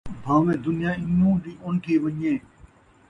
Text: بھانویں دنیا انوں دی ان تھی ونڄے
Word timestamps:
بھانویں 0.23 0.61
دنیا 0.65 0.91
انوں 1.03 1.35
دی 1.43 1.51
ان 1.65 1.73
تھی 1.83 1.93
ونڄے 2.03 2.33